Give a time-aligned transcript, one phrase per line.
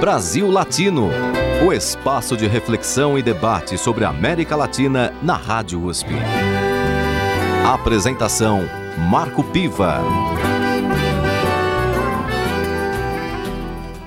[0.00, 1.10] Brasil Latino,
[1.66, 6.10] o espaço de reflexão e debate sobre a América Latina na Rádio USP.
[7.66, 8.60] Apresentação:
[9.10, 10.00] Marco Piva.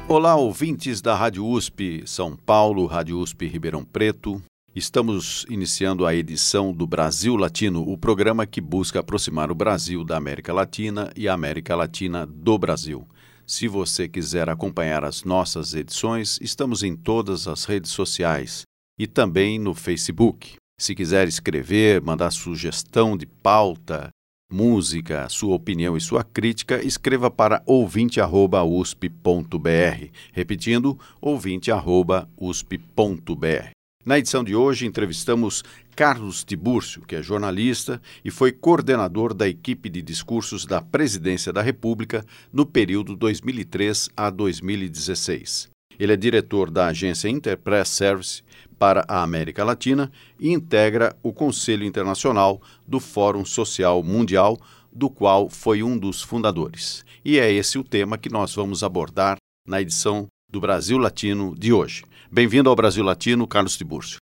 [0.08, 4.42] Olá, ouvintes da Rádio USP São Paulo, Rádio USP Ribeirão Preto.
[4.74, 10.16] Estamos iniciando a edição do Brasil Latino, o programa que busca aproximar o Brasil da
[10.16, 13.06] América Latina e a América Latina do Brasil.
[13.52, 18.62] Se você quiser acompanhar as nossas edições, estamos em todas as redes sociais
[18.98, 20.56] e também no Facebook.
[20.80, 24.10] Se quiser escrever, mandar sugestão de pauta,
[24.50, 30.12] música, sua opinião e sua crítica, escreva para ouvinte@usp.br.
[30.32, 33.81] Repetindo, ouvinte@usp.br.
[34.04, 35.64] Na edição de hoje, entrevistamos
[35.96, 41.62] Carlos Tibúrcio, que é jornalista e foi coordenador da equipe de discursos da Presidência da
[41.62, 45.70] República no período 2003 a 2016.
[46.00, 48.42] Ele é diretor da agência Interpress Service
[48.80, 54.58] para a América Latina e integra o Conselho Internacional do Fórum Social Mundial,
[54.92, 57.06] do qual foi um dos fundadores.
[57.24, 61.72] E é esse o tema que nós vamos abordar na edição do Brasil Latino de
[61.72, 62.04] hoje.
[62.34, 64.16] Bem-vindo ao Brasil Latino, Carlos Tiburcio.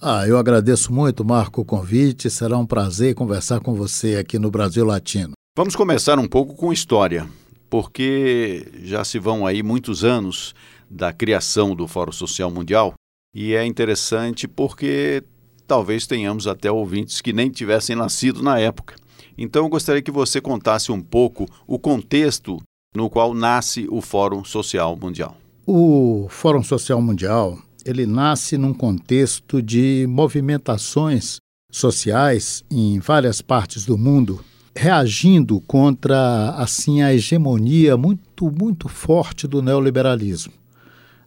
[0.00, 2.28] Ah, eu agradeço muito, Marco, o convite.
[2.28, 5.34] Será um prazer conversar com você aqui no Brasil Latino.
[5.56, 7.24] Vamos começar um pouco com história,
[7.70, 10.56] porque já se vão aí muitos anos
[10.90, 12.94] da criação do Fórum Social Mundial
[13.32, 15.22] e é interessante porque
[15.64, 18.96] talvez tenhamos até ouvintes que nem tivessem nascido na época.
[19.38, 22.58] Então eu gostaria que você contasse um pouco o contexto
[22.92, 25.36] no qual nasce o Fórum Social Mundial.
[25.64, 31.36] O Fórum Social Mundial ele nasce num contexto de movimentações
[31.70, 39.62] sociais em várias partes do mundo, reagindo contra assim a hegemonia muito muito forte do
[39.62, 40.52] neoliberalismo,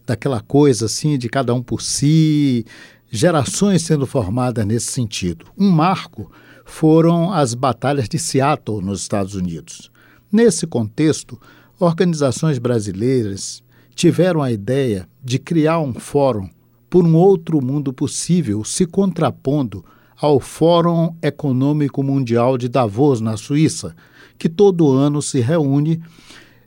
[0.05, 2.65] daquela coisa assim de cada um por si,
[3.09, 5.45] gerações sendo formadas nesse sentido.
[5.57, 6.29] Um marco
[6.65, 9.89] foram as batalhas de Seattle nos Estados Unidos.
[10.29, 11.39] Nesse contexto,
[11.79, 13.63] organizações brasileiras
[13.95, 16.49] tiveram a ideia de criar um fórum
[16.89, 19.83] por um outro mundo possível, se contrapondo
[20.15, 23.95] ao Fórum Econômico Mundial de Davos, na Suíça,
[24.37, 26.01] que todo ano se reúne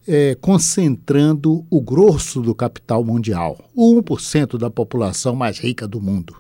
[0.07, 6.37] é, concentrando o grosso do capital mundial, o 1% da população mais rica do mundo.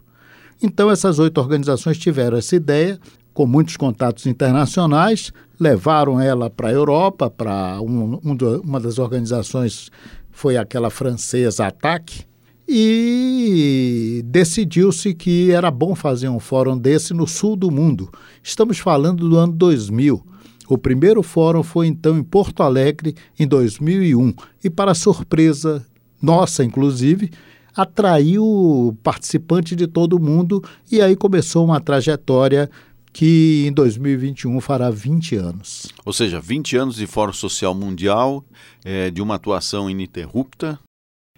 [0.62, 2.98] Então, essas oito organizações tiveram essa ideia,
[3.32, 9.90] com muitos contatos internacionais, levaram ela para a Europa, para um, um, uma das organizações
[10.38, 12.24] foi aquela francesa Ataque,
[12.68, 18.08] e decidiu-se que era bom fazer um fórum desse no sul do mundo.
[18.40, 20.24] Estamos falando do ano 2000.
[20.68, 24.32] O primeiro fórum foi então em Porto Alegre, em 2001,
[24.62, 25.84] e, para surpresa
[26.22, 27.30] nossa, inclusive,
[27.74, 32.70] atraiu participantes de todo mundo e aí começou uma trajetória
[33.12, 35.86] que em 2021 fará 20 anos.
[36.04, 38.44] Ou seja, 20 anos de Fórum Social Mundial,
[38.84, 40.78] é, de uma atuação ininterrupta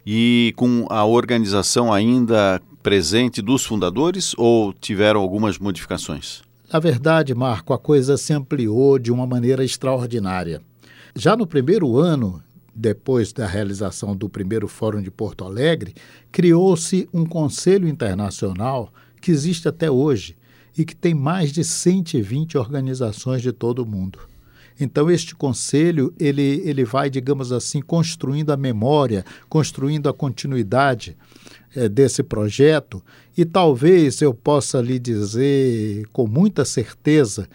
[0.04, 6.42] e com a organização ainda presente dos fundadores ou tiveram algumas modificações?
[6.72, 10.62] Na verdade, Marco, a coisa se ampliou de uma maneira extraordinária.
[11.16, 12.42] Já no primeiro ano,
[12.74, 15.94] depois da realização do primeiro Fórum de Porto Alegre,
[16.30, 20.36] criou-se um Conselho Internacional que existe até hoje,
[20.76, 24.18] e que tem mais de 120 organizações de todo o mundo.
[24.80, 31.16] Então este conselho ele, ele vai, digamos assim, construindo a memória, construindo a continuidade
[31.76, 33.02] é, desse projeto
[33.36, 37.48] e talvez eu possa lhe dizer com muita certeza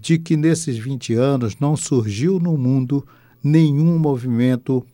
[0.00, 3.06] de que nesses 20 anos não surgiu no mundo
[3.42, 4.84] nenhum movimento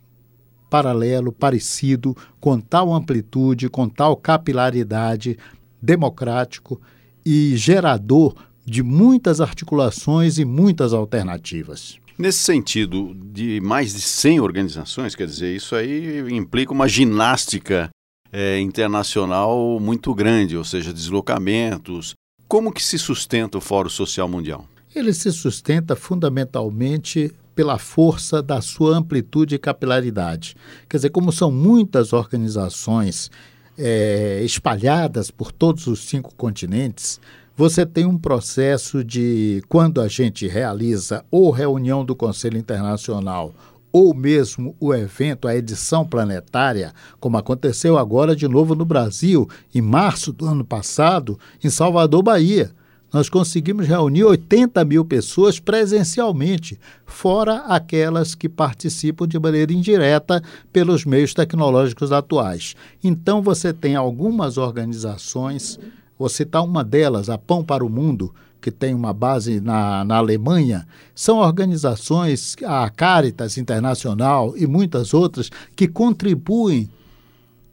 [0.69, 5.39] paralelo, parecido, com tal amplitude, com tal capilaridade,
[5.81, 6.79] democrático
[7.25, 8.35] e gerador
[8.65, 11.99] de muitas articulações e muitas alternativas.
[12.19, 17.89] Nesse sentido, de mais de 100 organizações, quer dizer, isso aí implica uma ginástica
[18.33, 22.15] é, internacional muito grande, ou seja, deslocamentos.
[22.47, 24.67] Como que se sustenta o Fórum Social Mundial?
[24.95, 30.55] Ele se sustenta fundamentalmente pela força da sua amplitude e capilaridade.
[30.89, 33.31] Quer dizer, como são muitas organizações
[33.79, 37.21] é, espalhadas por todos os cinco continentes,
[37.57, 43.55] você tem um processo de, quando a gente realiza ou reunião do Conselho Internacional
[43.93, 49.81] ou mesmo o evento, a edição planetária, como aconteceu agora de novo no Brasil, em
[49.81, 52.71] março do ano passado, em Salvador, Bahia.
[53.13, 61.05] Nós conseguimos reunir 80 mil pessoas presencialmente, fora aquelas que participam de maneira indireta pelos
[61.05, 62.77] meios tecnológicos atuais.
[63.03, 65.79] Então, você tem algumas organizações,
[66.19, 70.17] vou citar uma delas, a Pão para o Mundo, que tem uma base na, na
[70.17, 76.91] Alemanha, são organizações, a Caritas Internacional e muitas outras, que contribuem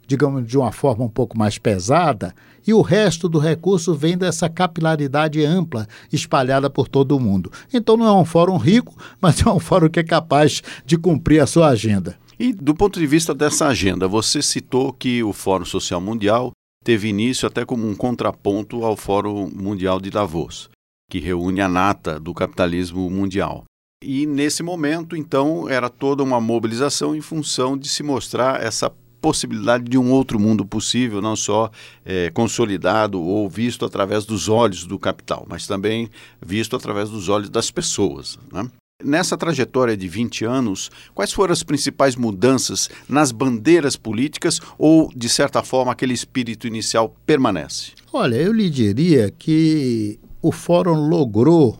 [0.08, 2.34] digamos, de uma forma um pouco mais pesada,
[2.68, 7.52] e o resto do recurso vem dessa capilaridade ampla espalhada por todo o mundo.
[7.74, 11.42] Então não é um fórum rico, mas é um fórum que é capaz de cumprir
[11.42, 12.18] a sua agenda.
[12.40, 16.52] E do ponto de vista dessa agenda, você citou que o Fórum Social Mundial
[16.84, 20.70] teve início até como um contraponto ao Fórum Mundial de Davos,
[21.10, 23.64] que reúne a nata do capitalismo mundial.
[24.04, 28.92] E nesse momento, então, era toda uma mobilização em função de se mostrar essa
[29.26, 31.72] possibilidade de um outro mundo possível, não só
[32.06, 37.50] é, consolidado ou visto através dos olhos do capital, mas também visto através dos olhos
[37.50, 38.38] das pessoas.
[38.54, 38.70] Né?
[39.04, 45.28] Nessa trajetória de 20 anos, quais foram as principais mudanças nas bandeiras políticas ou, de
[45.28, 47.94] certa forma, aquele espírito inicial permanece?
[48.14, 51.80] Olha, eu lhe diria que o Fórum logrou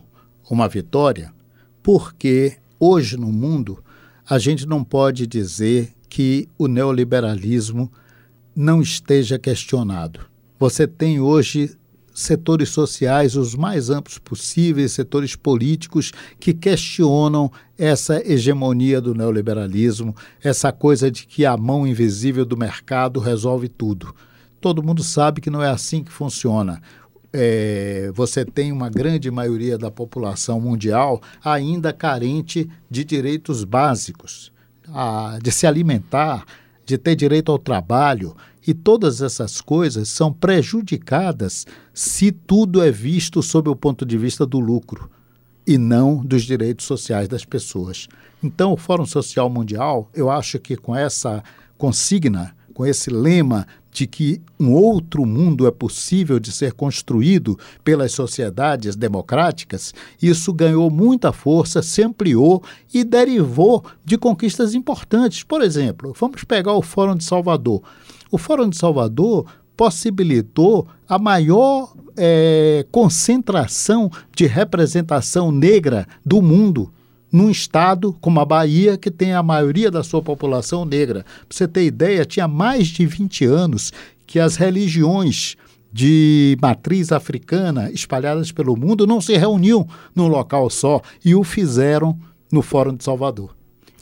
[0.50, 1.32] uma vitória
[1.80, 3.78] porque hoje no mundo
[4.28, 7.92] a gente não pode dizer que o neoliberalismo
[8.54, 10.20] não esteja questionado.
[10.58, 11.76] Você tem hoje
[12.14, 20.72] setores sociais os mais amplos possíveis, setores políticos que questionam essa hegemonia do neoliberalismo, essa
[20.72, 24.14] coisa de que a mão invisível do mercado resolve tudo.
[24.58, 26.80] Todo mundo sabe que não é assim que funciona.
[27.30, 34.55] É, você tem uma grande maioria da população mundial ainda carente de direitos básicos
[34.88, 36.44] a, de se alimentar,
[36.84, 38.36] de ter direito ao trabalho,
[38.66, 44.44] e todas essas coisas são prejudicadas se tudo é visto sob o ponto de vista
[44.44, 45.08] do lucro
[45.66, 48.08] e não dos direitos sociais das pessoas.
[48.42, 51.42] Então, o Fórum Social Mundial, eu acho que com essa
[51.78, 53.66] consigna, com esse lema
[53.96, 60.90] de que um outro mundo é possível de ser construído pelas sociedades democráticas, isso ganhou
[60.90, 62.62] muita força, se ampliou
[62.92, 65.42] e derivou de conquistas importantes.
[65.42, 67.82] Por exemplo, vamos pegar o Fórum de Salvador.
[68.30, 76.92] O Fórum de Salvador possibilitou a maior é, concentração de representação negra do mundo
[77.30, 81.24] num estado como a Bahia, que tem a maioria da sua população negra.
[81.48, 83.92] Para você ter ideia, tinha mais de 20 anos
[84.26, 85.56] que as religiões
[85.92, 92.18] de matriz africana espalhadas pelo mundo não se reuniam num local só e o fizeram
[92.52, 93.56] no Fórum de Salvador.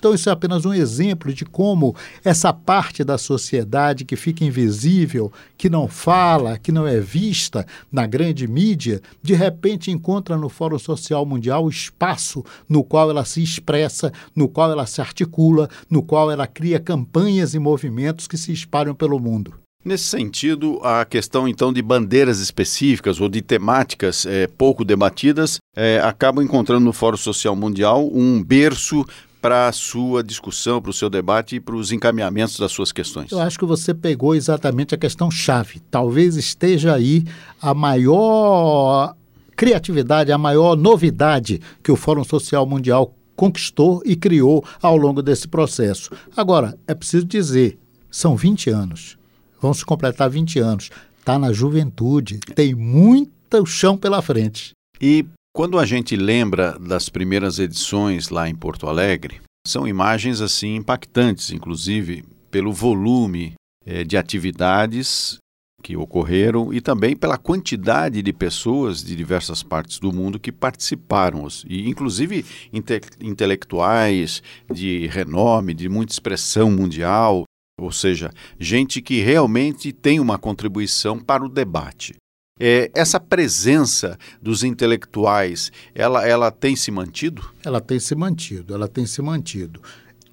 [0.05, 5.33] Então, isso é apenas um exemplo de como essa parte da sociedade que fica invisível,
[5.57, 10.79] que não fala, que não é vista na grande mídia, de repente encontra no Fórum
[10.79, 16.03] Social Mundial o espaço no qual ela se expressa, no qual ela se articula, no
[16.03, 19.55] qual ela cria campanhas e movimentos que se espalham pelo mundo.
[19.85, 26.01] Nesse sentido, a questão então de bandeiras específicas ou de temáticas é, pouco debatidas é,
[26.03, 29.05] acaba encontrando no Fórum Social Mundial um berço
[29.45, 33.31] para a sua discussão, para o seu debate e para os encaminhamentos das suas questões?
[33.31, 35.81] Eu acho que você pegou exatamente a questão chave.
[35.91, 37.27] Talvez esteja aí
[37.61, 39.15] a maior
[39.55, 45.47] criatividade, a maior novidade que o Fórum Social Mundial conquistou e criou ao longo desse
[45.47, 46.11] processo.
[46.35, 47.79] Agora, é preciso dizer,
[48.11, 49.19] são 20 anos.
[49.61, 50.91] Vamos completar 20 anos.
[51.19, 54.71] Está na juventude, tem muito chão pela frente.
[54.99, 60.75] E quando a gente lembra das primeiras edições lá em Porto Alegre, são imagens assim
[60.75, 63.55] impactantes, inclusive pelo volume
[63.87, 65.39] é, de atividades
[65.81, 71.47] que ocorreram e também pela quantidade de pessoas de diversas partes do mundo que participaram,
[71.69, 74.43] e inclusive inte intelectuais
[74.73, 77.45] de renome, de muita expressão mundial,
[77.81, 82.15] ou seja, gente que realmente tem uma contribuição para o debate.
[82.59, 87.45] É, essa presença dos intelectuais, ela, ela tem se mantido?
[87.65, 89.81] Ela tem se mantido, ela tem se mantido.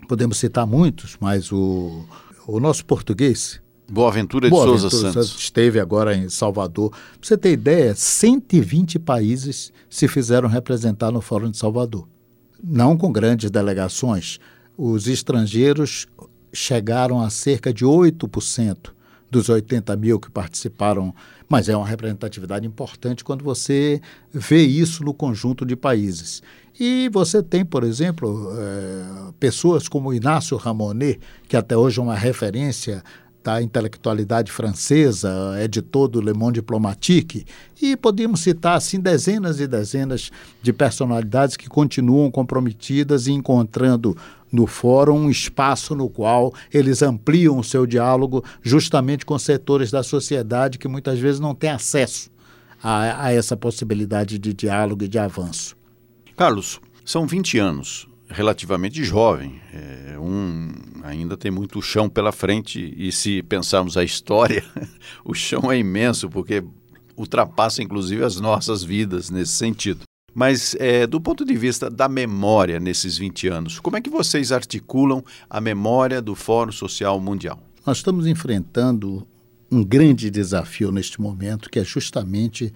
[0.07, 2.05] Podemos citar muitos, mas o,
[2.45, 3.59] o nosso português,
[3.91, 5.35] Boaventura de Boa Souza Santos.
[5.35, 6.91] Esteve agora em Salvador.
[6.91, 12.07] Para você ter ideia, 120 países se fizeram representar no Fórum de Salvador.
[12.63, 14.39] Não com grandes delegações.
[14.77, 16.07] Os estrangeiros
[16.53, 18.91] chegaram a cerca de 8%
[19.31, 21.15] dos 80 mil que participaram,
[21.51, 23.99] mas é uma representatividade importante quando você
[24.31, 26.41] vê isso no conjunto de países.
[26.79, 32.15] E você tem, por exemplo, é, pessoas como Inácio Ramonet, que até hoje é uma
[32.15, 33.03] referência
[33.43, 35.29] da intelectualidade francesa,
[35.61, 37.45] editor do Le Monde Diplomatique,
[37.81, 40.31] e podíamos citar assim dezenas e dezenas
[40.61, 44.15] de personalidades que continuam comprometidas e encontrando
[44.51, 50.03] no fórum um espaço no qual eles ampliam o seu diálogo justamente com setores da
[50.03, 52.29] sociedade que muitas vezes não têm acesso
[52.81, 55.77] a, a essa possibilidade de diálogo e de avanço.
[56.35, 59.61] Carlos, são 20 anos relativamente jovem.
[59.73, 60.71] É, um
[61.03, 64.63] ainda tem muito chão pela frente e se pensarmos a história,
[65.25, 66.63] o chão é imenso porque
[67.17, 70.03] ultrapassa inclusive as nossas vidas nesse sentido.
[70.33, 74.51] Mas é, do ponto de vista da memória nesses 20 anos, como é que vocês
[74.51, 77.59] articulam a memória do Fórum Social Mundial?
[77.85, 79.27] Nós estamos enfrentando
[79.71, 82.73] um grande desafio neste momento, que é justamente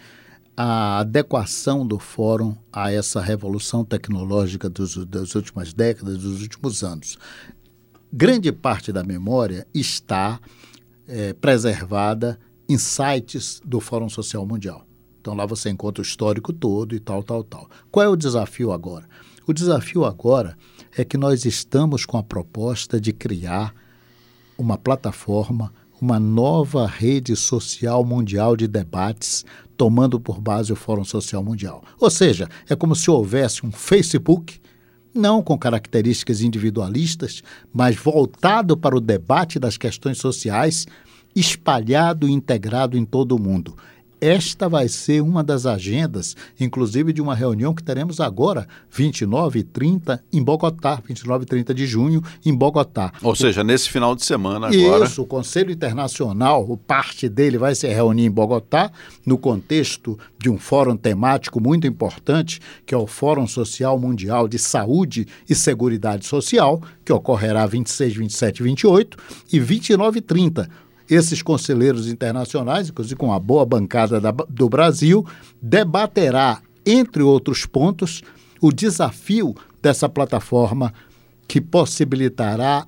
[0.57, 7.17] a adequação do fórum a essa revolução tecnológica dos, das últimas décadas, dos últimos anos.
[8.11, 10.39] Grande parte da memória está
[11.07, 14.84] é, preservada em sites do Fórum Social Mundial.
[15.25, 17.67] Então lá você encontra o histórico todo e tal, tal, tal.
[17.89, 19.09] Qual é o desafio agora?
[19.47, 20.55] O desafio agora
[20.95, 23.73] é que nós estamos com a proposta de criar
[24.55, 29.43] uma plataforma uma nova rede social mundial de debates,
[29.75, 31.83] tomando por base o Fórum Social Mundial.
[31.99, 34.59] Ou seja, é como se houvesse um Facebook,
[35.11, 37.41] não com características individualistas,
[37.73, 40.85] mas voltado para o debate das questões sociais,
[41.35, 43.75] espalhado e integrado em todo o mundo.
[44.25, 49.63] Esta vai ser uma das agendas, inclusive de uma reunião que teremos agora, 29 e
[49.63, 53.13] 30, em Bogotá, 29 e 30 de junho, em Bogotá.
[53.21, 55.05] Ou seja, nesse final de semana agora.
[55.05, 58.91] Isso, o Conselho Internacional, parte dele vai se reunir em Bogotá,
[59.23, 64.57] no contexto de um fórum temático muito importante, que é o Fórum Social Mundial de
[64.57, 69.17] Saúde e Seguridade Social, que ocorrerá 26, 27 e 28,
[69.53, 75.25] e 29 e 30 esses conselheiros internacionais, inclusive com a boa bancada da, do Brasil,
[75.61, 78.21] debaterá, entre outros pontos,
[78.61, 80.93] o desafio dessa plataforma
[81.47, 82.87] que possibilitará,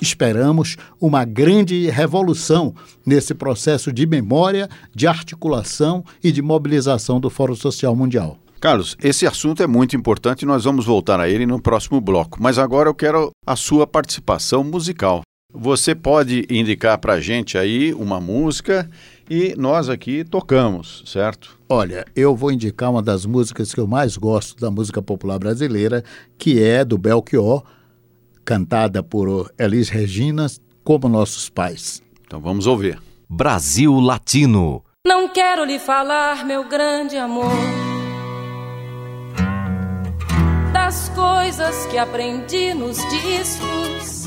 [0.00, 7.54] esperamos, uma grande revolução nesse processo de memória, de articulação e de mobilização do Fórum
[7.54, 8.38] Social Mundial.
[8.60, 12.40] Carlos, esse assunto é muito importante e nós vamos voltar a ele no próximo bloco.
[12.40, 15.22] Mas agora eu quero a sua participação musical.
[15.54, 18.88] Você pode indicar para a gente aí uma música
[19.28, 21.58] e nós aqui tocamos, certo?
[21.68, 26.02] Olha, eu vou indicar uma das músicas que eu mais gosto da música popular brasileira,
[26.38, 27.62] que é do Belchior,
[28.46, 30.46] cantada por Elis Regina,
[30.82, 32.02] como nossos pais.
[32.26, 32.98] Então vamos ouvir.
[33.28, 34.82] Brasil Latino.
[35.06, 37.52] Não quero lhe falar, meu grande amor,
[40.72, 44.26] das coisas que aprendi nos discos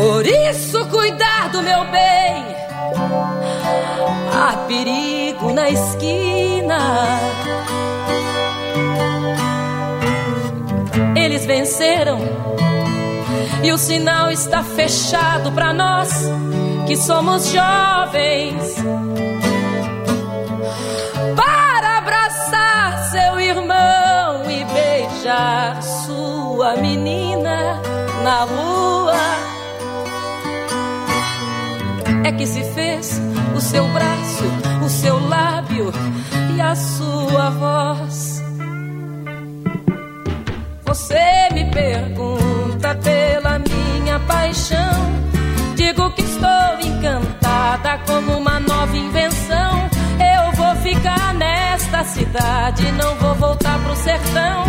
[0.00, 2.44] Por isso, cuidar do meu bem.
[4.32, 6.78] Há perigo na esquina.
[11.16, 12.20] Eles venceram
[13.64, 16.12] e o sinal está fechado para nós
[16.86, 18.76] que somos jovens.
[21.34, 27.82] Para abraçar seu irmão e beijar sua menina
[28.22, 29.57] na rua
[32.28, 33.18] é que se fez
[33.56, 34.44] o seu braço,
[34.84, 35.90] o seu lábio
[36.54, 38.42] e a sua voz.
[40.84, 45.08] Você me pergunta pela minha paixão.
[45.74, 49.88] Digo que estou encantada como uma nova invenção.
[50.36, 54.64] Eu vou ficar nesta cidade, não vou voltar pro sertão.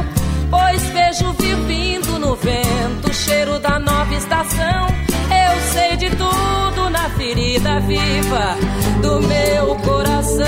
[0.49, 5.08] Pois vejo vir vindo no vento o cheiro da nova estação.
[5.79, 8.57] Sei de tudo na ferida viva
[9.01, 10.45] do meu coração.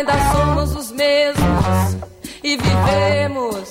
[0.00, 1.96] ainda somos os mesmos
[2.42, 3.69] e vivemos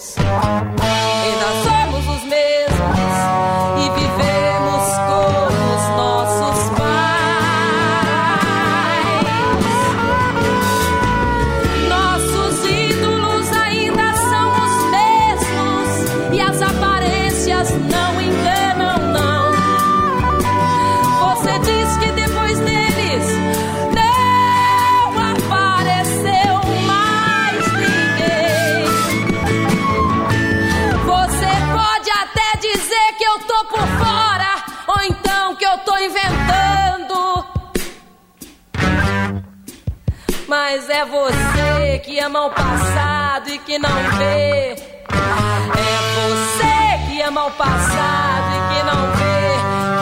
[41.00, 44.76] é você que ama o passado e que não vê.
[44.76, 49.40] É você que ama o passado e que não vê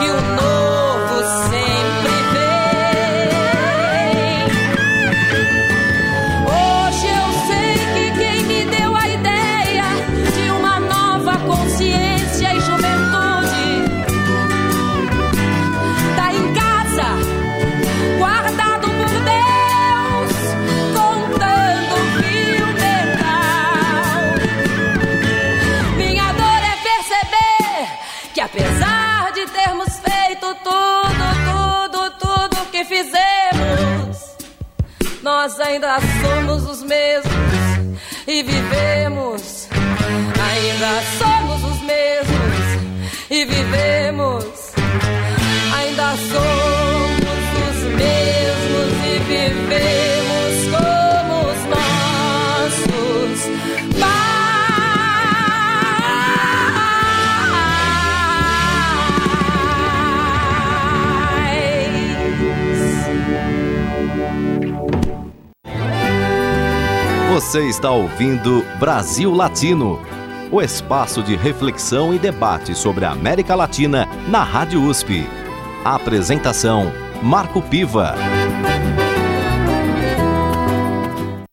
[0.00, 1.16] que o novo
[1.50, 1.97] sempre
[35.48, 37.32] nós ainda somos os mesmos
[38.26, 39.66] e vivemos.
[40.52, 44.44] Ainda somos os mesmos e vivemos.
[45.74, 46.57] Ainda somos
[67.48, 69.98] Você está ouvindo Brasil Latino,
[70.52, 75.26] o espaço de reflexão e debate sobre a América Latina na Rádio USP.
[75.82, 78.14] A apresentação: Marco Piva.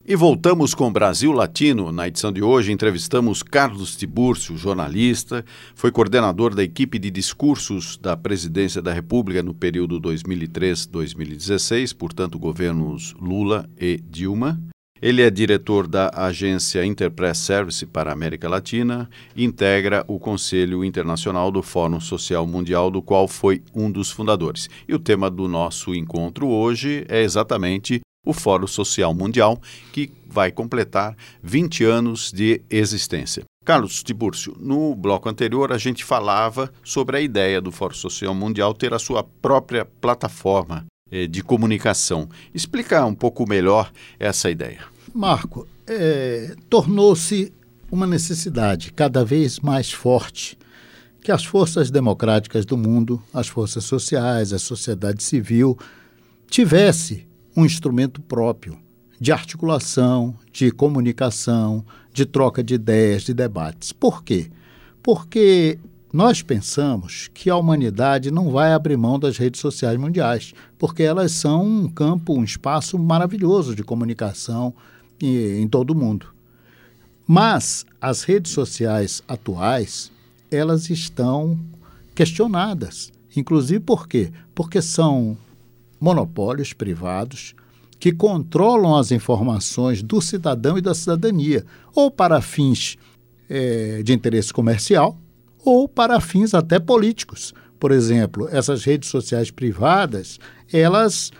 [0.06, 1.94] E voltamos com Brasil Latino.
[1.94, 8.18] Na edição de hoje, entrevistamos Carlos Tibúrcio, jornalista, foi coordenador da equipe de discursos da
[8.18, 14.60] Presidência da República no período 2003-2016, portanto, governos Lula e Dilma.
[15.02, 20.86] Ele é diretor da agência Interpress Service para a América Latina e integra o Conselho
[20.86, 24.70] Internacional do Fórum Social Mundial, do qual foi um dos fundadores.
[24.88, 30.50] E o tema do nosso encontro hoje é exatamente o Fórum Social Mundial, que vai
[30.50, 33.44] completar 20 anos de existência.
[33.66, 38.74] Carlos Tibúrcio, no bloco anterior a gente falava sobre a ideia do Fórum Social Mundial
[38.74, 40.86] ter a sua própria plataforma
[41.28, 42.28] de comunicação.
[42.54, 44.80] Explica um pouco melhor essa ideia.
[45.14, 47.54] Marco, é, tornou-se
[47.92, 50.58] uma necessidade cada vez mais forte
[51.22, 55.78] que as forças democráticas do mundo, as forças sociais, a sociedade civil,
[56.48, 58.78] tivesse um instrumento próprio
[59.20, 63.92] de articulação, de comunicação, de troca de ideias, de debates.
[63.92, 64.52] Por quê?
[65.02, 65.80] Porque
[66.12, 70.54] nós pensamos que a humanidade não vai abrir mão das redes sociais mundiais,
[70.86, 74.72] porque elas são um campo, um espaço maravilhoso de comunicação
[75.20, 76.28] em todo o mundo.
[77.28, 80.12] Mas as redes sociais atuais,
[80.52, 81.60] elas estão
[82.14, 83.12] questionadas.
[83.36, 84.32] Inclusive por quê?
[84.54, 85.36] Porque são
[86.00, 87.56] monopólios privados
[88.00, 92.96] que controlam as informações do cidadão e da cidadania, ou para fins
[93.50, 95.18] é, de interesse comercial,
[95.64, 97.56] ou para fins até políticos.
[97.80, 100.40] Por exemplo, essas redes sociais privadas,
[100.72, 101.32] elas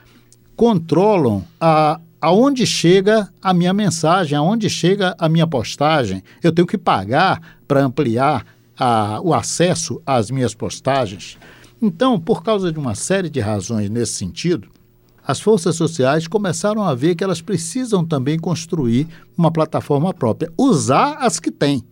[0.56, 6.24] controlam a, aonde chega a minha mensagem, aonde chega a minha postagem.
[6.42, 8.46] Eu tenho que pagar para ampliar
[8.78, 11.38] a, o acesso às minhas postagens.
[11.82, 14.70] Então, por causa de uma série de razões nesse sentido,
[15.28, 19.08] as forças sociais começaram a ver que elas precisam também construir
[19.38, 21.84] uma plataforma própria, usar as que têm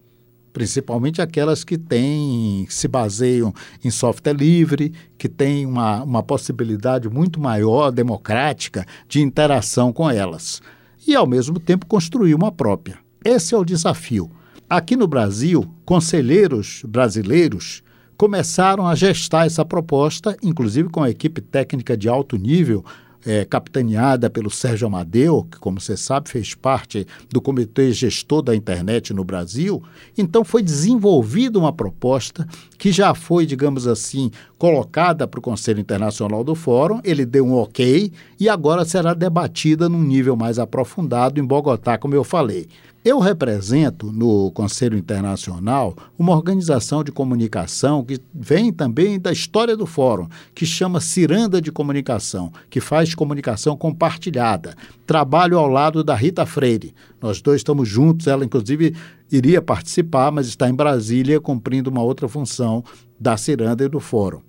[0.54, 3.52] principalmente aquelas que têm, que se baseiam
[3.84, 10.62] em software livre, que têm uma, uma possibilidade muito maior, democrática, de interação com elas.
[11.06, 13.00] E, ao mesmo tempo, construir uma própria.
[13.26, 14.30] Esse é o desafio.
[14.70, 17.84] Aqui no Brasil, conselheiros brasileiros
[18.16, 22.86] começaram a gestar essa proposta, inclusive com a equipe técnica de alto nível
[23.26, 28.56] é, capitaneada pelo Sérgio Amadeu, que, como você sabe, fez parte do comitê gestor da
[28.56, 29.82] internet no Brasil.
[30.18, 32.48] Então, foi desenvolvida uma proposta
[32.84, 37.00] que já foi, digamos assim, colocada para o Conselho Internacional do Fórum.
[37.02, 42.14] Ele deu um ok e agora será debatida num nível mais aprofundado em Bogotá, como
[42.14, 42.68] eu falei.
[43.06, 49.86] Eu represento no Conselho Internacional uma organização de comunicação que vem também da história do
[49.86, 54.76] Fórum, que chama Ciranda de Comunicação, que faz comunicação compartilhada.
[55.06, 56.94] Trabalho ao lado da Rita Freire.
[57.22, 58.94] Nós dois estamos juntos, ela inclusive
[59.36, 62.84] iria participar, mas está em Brasília cumprindo uma outra função
[63.20, 64.42] da Ciranda e do Fórum.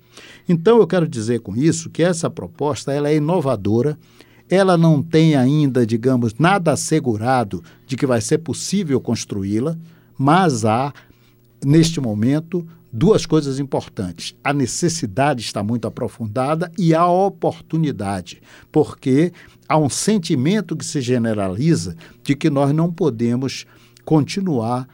[0.47, 3.97] Então eu quero dizer com isso que essa proposta ela é inovadora,
[4.49, 9.75] ela não tem ainda, digamos, nada assegurado de que vai ser possível construí-la,
[10.17, 10.93] mas há,
[11.65, 14.35] neste momento, duas coisas importantes.
[14.43, 19.33] A necessidade está muito aprofundada e a oportunidade, porque
[19.67, 23.65] há um sentimento que se generaliza de que nós não podemos
[24.05, 24.87] continuar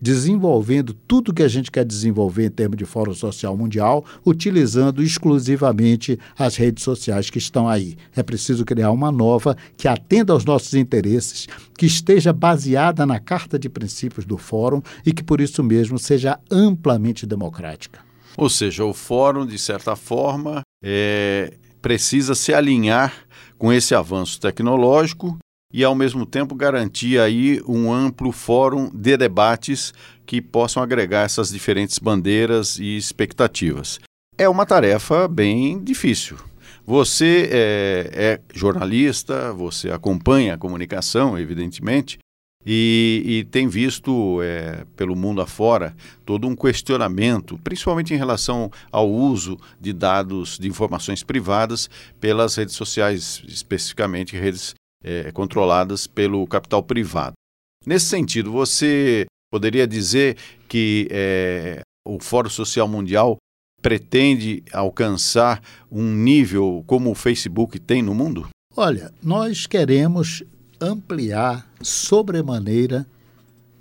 [0.00, 6.18] desenvolvendo tudo que a gente quer desenvolver em termos de Fórum Social Mundial, utilizando exclusivamente
[6.38, 7.96] as redes sociais que estão aí.
[8.14, 13.58] É preciso criar uma nova que atenda aos nossos interesses, que esteja baseada na Carta
[13.58, 18.00] de Princípios do Fórum e que, por isso mesmo, seja amplamente democrática.
[18.36, 23.12] Ou seja, o Fórum, de certa forma, é, precisa se alinhar
[23.58, 25.36] com esse avanço tecnológico
[25.72, 29.92] e, ao mesmo tempo, garantir aí um amplo fórum de debates
[30.24, 33.98] que possam agregar essas diferentes bandeiras e expectativas.
[34.36, 36.36] É uma tarefa bem difícil.
[36.86, 42.18] Você é, é jornalista, você acompanha a comunicação, evidentemente,
[42.66, 45.94] e, e, tem visto é, pelo mundo afora
[46.26, 51.88] todo um questionamento, principalmente em relação ao uso de dados de informações privadas
[52.20, 57.34] pelas redes sociais, especificamente redes é, controladas pelo capital privado.
[57.86, 60.36] Nesse sentido, você poderia dizer
[60.68, 63.36] que é, o Fórum Social Mundial
[63.80, 68.48] pretende alcançar um nível como o Facebook tem no mundo?
[68.76, 70.42] Olha, nós queremos
[70.80, 73.06] ampliar sobremaneira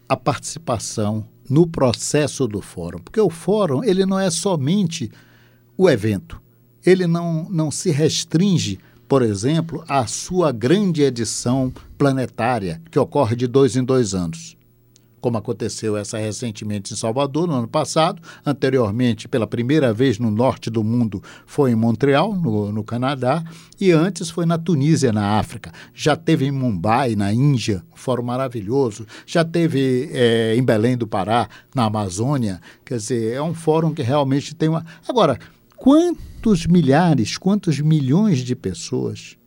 [0.08, 5.12] a participação no processo do fórum, porque o fórum ele não é somente
[5.78, 6.42] o evento,
[6.86, 13.48] ele não, não se restringe por exemplo, a sua grande edição planetária, que ocorre de
[13.48, 14.58] dois em dois anos.
[15.20, 20.70] Como aconteceu essa recentemente em Salvador, no ano passado, anteriormente, pela primeira vez no norte
[20.70, 23.44] do mundo, foi em Montreal, no, no Canadá,
[23.80, 25.72] e antes foi na Tunísia, na África.
[25.94, 29.08] Já teve em Mumbai, na Índia, um fórum maravilhoso.
[29.26, 32.62] Já teve é, em Belém do Pará, na Amazônia.
[32.86, 34.86] Quer dizer, é um fórum que realmente tem uma.
[35.10, 35.40] Agora,
[35.78, 39.38] quantos milhares, quantos milhões de pessoas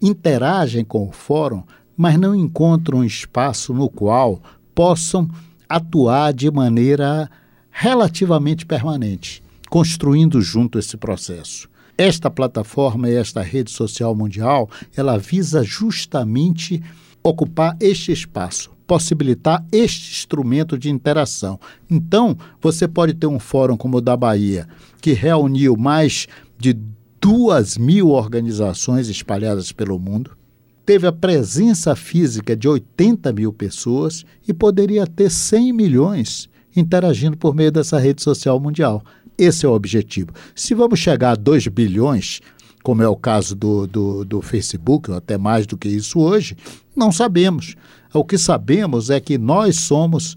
[0.00, 1.62] interagem com o fórum,
[1.96, 4.40] mas não encontram um espaço no qual
[4.74, 5.28] possam
[5.68, 7.28] atuar de maneira
[7.70, 11.68] relativamente permanente, construindo junto esse processo.
[11.98, 16.82] Esta plataforma e esta rede social mundial, ela visa justamente
[17.22, 21.58] ocupar este espaço, possibilitar este instrumento de interação.
[21.90, 24.68] Então, você pode ter um fórum como o da Bahia,
[25.00, 26.26] que reuniu mais
[26.58, 26.78] de
[27.20, 30.36] duas mil organizações espalhadas pelo mundo,
[30.84, 37.54] teve a presença física de 80 mil pessoas e poderia ter 100 milhões interagindo por
[37.54, 39.02] meio dessa rede social mundial.
[39.36, 40.32] Esse é o objetivo.
[40.54, 42.40] Se vamos chegar a 2 bilhões,
[42.86, 46.56] como é o caso do, do, do Facebook, ou até mais do que isso hoje,
[46.94, 47.74] não sabemos.
[48.14, 50.36] O que sabemos é que nós somos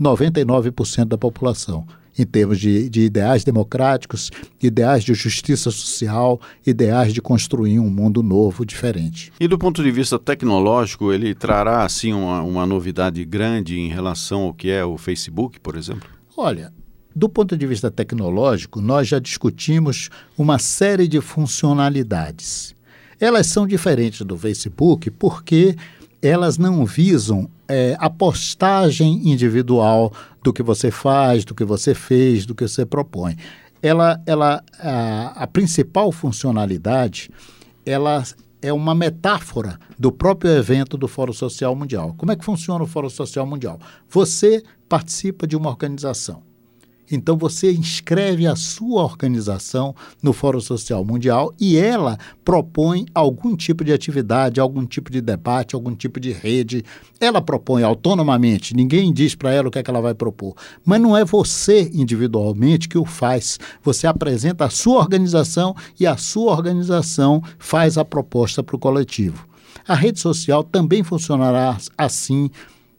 [0.00, 1.86] 99% da população,
[2.18, 4.30] em termos de, de, ideais democráticos,
[4.62, 9.30] ideais de justiça social, ideais de construir um mundo novo, diferente.
[9.38, 14.44] E do ponto de vista tecnológico, ele trará assim uma, uma novidade grande em relação
[14.44, 16.08] ao que é o Facebook, por exemplo?
[16.34, 16.72] Olha,
[17.14, 22.74] do ponto de vista tecnológico, nós já discutimos uma série de funcionalidades.
[23.20, 25.76] Elas são diferentes do Facebook porque
[26.20, 32.46] elas não visam é, a postagem individual do que você faz, do que você fez,
[32.46, 33.36] do que você propõe.
[33.82, 37.30] Ela, ela, a, a principal funcionalidade,
[37.84, 38.22] ela
[38.60, 42.14] é uma metáfora do próprio evento do Fórum Social Mundial.
[42.16, 43.80] Como é que funciona o Fórum Social Mundial?
[44.08, 46.42] Você participa de uma organização.
[47.14, 53.84] Então você inscreve a sua organização no Fórum Social Mundial e ela propõe algum tipo
[53.84, 56.84] de atividade, algum tipo de debate, algum tipo de rede.
[57.20, 60.54] Ela propõe autonomamente, ninguém diz para ela o que, é que ela vai propor.
[60.84, 63.58] Mas não é você individualmente que o faz.
[63.82, 69.46] Você apresenta a sua organização e a sua organização faz a proposta para o coletivo.
[69.86, 72.50] A rede social também funcionará assim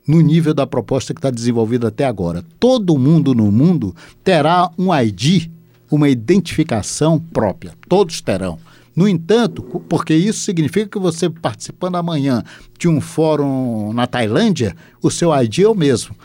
[0.08, 2.44] no nível da proposta que está desenvolvida até agora.
[2.60, 5.50] Todo mundo no mundo terá um ID,
[5.90, 7.74] uma identificação própria.
[7.88, 8.60] Todos terão.
[8.96, 12.44] No entanto, porque isso significa que você participando amanhã
[12.78, 16.16] de um fórum na Tailândia, o seu ID é o mesmo.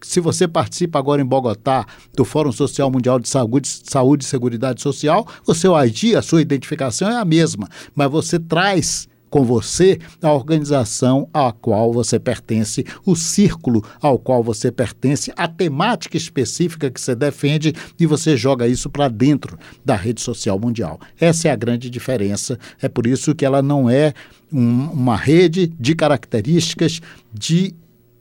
[0.00, 4.80] Se você participa agora em Bogotá do Fórum Social Mundial de Saúde, Saúde e Seguridade
[4.80, 9.98] Social, o seu ID, a sua identificação é a mesma, mas você traz com você
[10.22, 16.90] a organização à qual você pertence, o círculo ao qual você pertence, a temática específica
[16.90, 21.00] que você defende e você joga isso para dentro da rede social mundial.
[21.20, 22.58] Essa é a grande diferença.
[22.80, 24.12] É por isso que ela não é
[24.52, 27.00] um, uma rede de características
[27.32, 27.74] de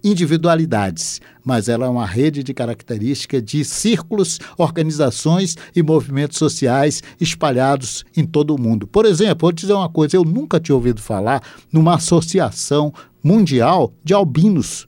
[0.04, 8.06] individualidades, mas ela é uma rede de características de círculos, organizações e movimentos sociais espalhados
[8.16, 8.88] em todo o mundo.
[8.88, 14.14] Por exemplo, vou dizer uma coisa: eu nunca tinha ouvido falar numa associação mundial de
[14.14, 14.88] albinos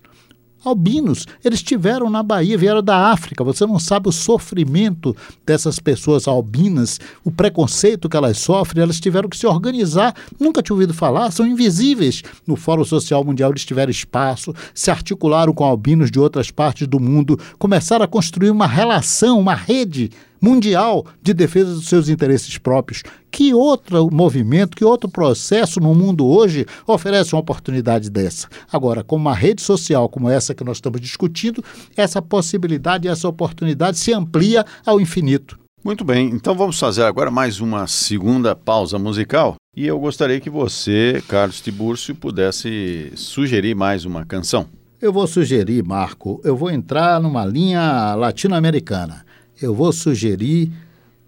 [0.64, 1.26] albinos.
[1.44, 3.44] Eles estiveram na Bahia, vieram da África.
[3.44, 8.84] Você não sabe o sofrimento dessas pessoas albinas, o preconceito que elas sofrem.
[8.84, 10.16] Elas tiveram que se organizar.
[10.40, 12.24] Nunca tinha ouvido falar, são invisíveis.
[12.46, 17.00] No Fórum Social Mundial eles tiveram espaço, se articularam com albinos de outras partes do
[17.00, 23.04] mundo, começaram a construir uma relação, uma rede mundial de defesa dos seus interesses próprios.
[23.32, 28.48] Que outro movimento, que outro processo no mundo hoje oferece uma oportunidade dessa?
[28.72, 31.64] Agora, com uma rede social como essa que nós estamos discutindo,
[31.96, 35.60] essa possibilidade, essa oportunidade se amplia ao infinito.
[35.84, 39.56] Muito bem, então vamos fazer agora mais uma segunda pausa musical.
[39.76, 44.68] E eu gostaria que você, Carlos Tibúrcio, pudesse sugerir mais uma canção.
[45.02, 49.24] Eu vou sugerir, Marco, eu vou entrar numa linha latino-americana
[49.62, 50.72] eu vou sugerir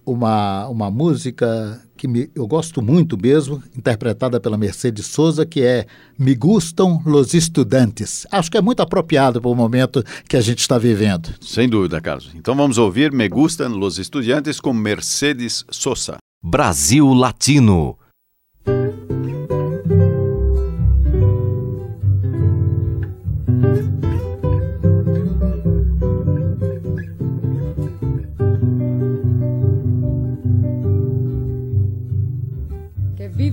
[0.04, 5.86] uma, uma música que me, eu gosto muito mesmo, interpretada pela Mercedes Souza, que é
[6.18, 8.26] Me Gustam Los Estudantes.
[8.32, 11.32] Acho que é muito apropriado para o momento que a gente está vivendo.
[11.40, 12.32] Sem dúvida, Carlos.
[12.34, 16.16] Então vamos ouvir Me Gustam Los Estudantes com Mercedes Sosa.
[16.42, 17.96] Brasil Latino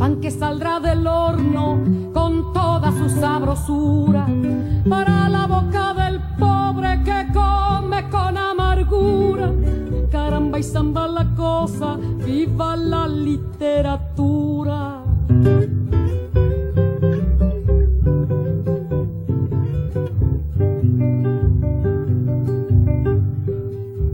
[0.00, 1.78] pan que saldrá del horno
[2.14, 4.26] con toda su sabrosura
[4.88, 6.18] para la boca del
[7.04, 9.52] que come con amargura.
[10.10, 15.02] Caramba y samba la cosa, viva la literatura.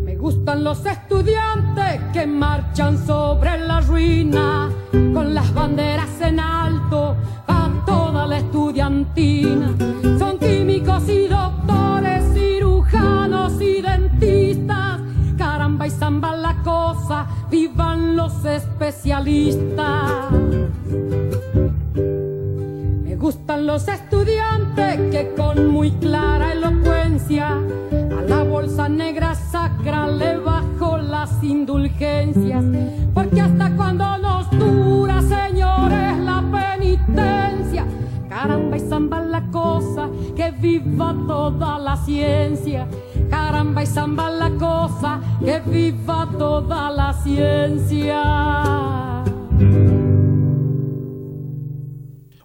[0.05, 4.69] Me gustan los estudiantes que marchan sobre la ruina
[5.15, 9.75] con las banderas en alto a toda la estudiantina.
[10.19, 11.27] Son químicos y
[15.87, 20.11] y zamba la cosa, vivan los especialistas.
[23.05, 30.39] Me gustan los estudiantes que con muy clara elocuencia a la bolsa negra sacra le
[30.39, 32.65] bajo las indulgencias,
[33.15, 33.66] porque hasta
[41.27, 42.87] toda la ciencia
[43.29, 48.23] caramba y zamba la cosa, que viva toda la ciencia.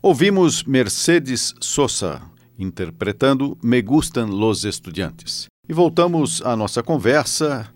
[0.02, 5.48] Ouvimos Mercedes Sosa interpretando Me Gustan los Estudiantes.
[5.67, 7.72] E voltamos à nossa conversa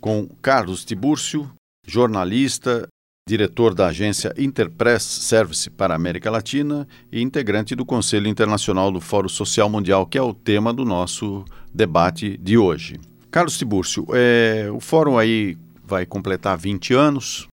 [0.00, 1.50] com Carlos Tibúrcio,
[1.86, 2.86] jornalista,
[3.26, 9.00] diretor da agência Interpress Service para a América Latina e integrante do Conselho Internacional do
[9.00, 13.00] Fórum Social Mundial, que é o tema do nosso debate de hoje.
[13.30, 17.46] Carlos Tibúrcio, é, o fórum aí vai completar 20 anos,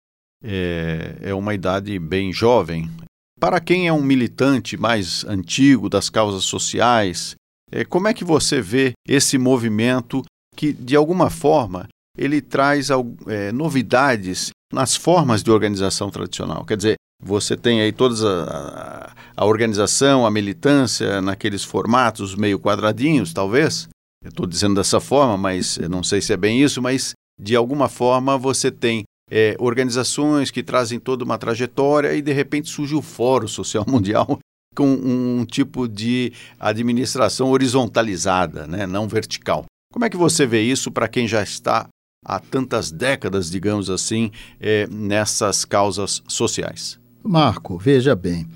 [0.44, 2.90] é, é uma idade bem jovem.
[3.40, 7.36] Para quem é um militante mais antigo das causas sociais,
[7.72, 10.22] é, como é que você vê esse movimento
[10.56, 12.90] que, de alguma forma, ele traz
[13.26, 16.66] é, novidades nas formas de organização tradicional?
[16.66, 23.32] Quer dizer, Você tem aí toda a, a, organização, a militância naqueles formatos meio quadradinhos,
[23.32, 23.88] talvez.
[24.24, 27.88] Eu estou dizendo dessa forma, mas não sei se é bem isso, mas de alguma
[27.88, 33.02] forma você tem é, organizações que trazem toda uma trajetória e de repente surge o
[33.02, 34.40] Fórum Social Mundial
[34.76, 39.66] com um tipo de administração horizontalizada, né, não vertical.
[39.92, 41.88] Como é que você vê isso para quem já está
[42.24, 47.00] há tantas décadas, digamos assim, é, nessas causas sociais?
[47.24, 48.48] Marco, veja bem,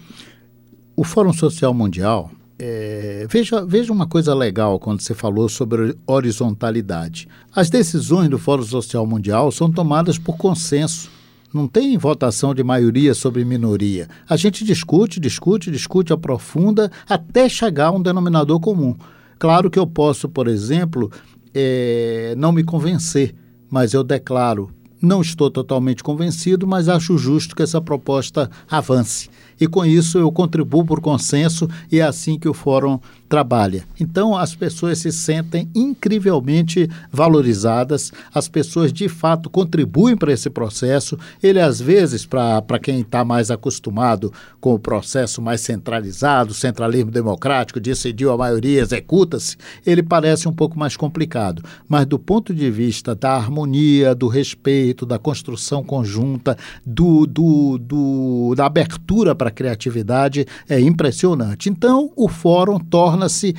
[0.96, 7.28] o Fórum Social Mundial, é, veja, veja uma coisa legal quando você falou sobre horizontalidade.
[7.54, 11.10] As decisões do Fórum Social Mundial são tomadas por consenso.
[11.54, 14.08] Não tem votação de maioria sobre minoria.
[14.28, 18.96] A gente discute, discute, discute, aprofunda até chegar a um denominador comum.
[19.40, 21.12] Claro que eu posso, por exemplo,
[21.54, 23.36] é, não me convencer,
[23.70, 24.70] mas eu declaro:
[25.02, 29.30] não estou totalmente convencido, mas acho justo que essa proposta avance.
[29.60, 33.84] E com isso eu contribuo por consenso e é assim que o fórum trabalha.
[34.00, 41.18] Então as pessoas se sentem incrivelmente valorizadas, as pessoas de fato contribuem para esse processo.
[41.42, 47.80] Ele às vezes, para quem está mais acostumado com o processo mais centralizado, centralismo democrático,
[47.80, 51.64] decidiu a maioria, executa-se, ele parece um pouco mais complicado.
[51.88, 58.54] Mas do ponto de vista da harmonia, do respeito, da construção conjunta, do, do, do
[58.56, 61.70] da abertura para a criatividade é impressionante.
[61.70, 62.80] Então, o fórum
[63.16, 63.54] torna-se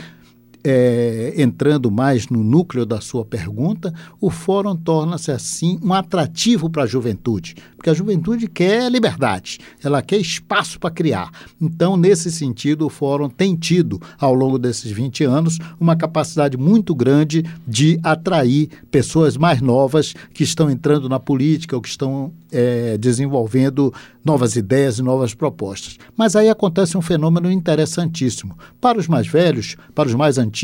[0.68, 6.82] é, entrando mais no núcleo da sua pergunta, o fórum torna-se assim um atrativo para
[6.82, 11.30] a juventude, porque a juventude quer liberdade, ela quer espaço para criar.
[11.60, 16.96] Então, nesse sentido, o fórum tem tido, ao longo desses 20 anos, uma capacidade muito
[16.96, 22.96] grande de atrair pessoas mais novas que estão entrando na política ou que estão é,
[22.98, 25.98] desenvolvendo novas ideias e novas propostas.
[26.16, 28.58] Mas aí acontece um fenômeno interessantíssimo.
[28.80, 30.55] Para os mais velhos, para os mais antigos,